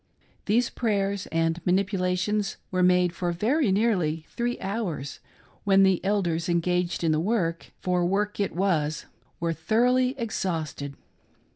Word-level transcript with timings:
These 0.47 0.71
prayers 0.71 1.27
and 1.27 1.63
manipulations 1.63 2.57
were 2.71 2.81
made 2.81 3.13
for 3.13 3.31
very 3.31 3.71
nearly 3.71 4.25
three 4.29 4.59
hours, 4.59 5.19
when 5.63 5.83
the 5.83 6.03
elders 6.03 6.49
engaged 6.49 7.03
in 7.03 7.11
the 7.11 7.19
work— 7.19 7.71
for 7.83 8.03
work 8.03 8.39
it 8.39 8.55
was— 8.55 9.05
were 9.39 9.53
thoroughly 9.53 10.15
exhausted. 10.17 10.95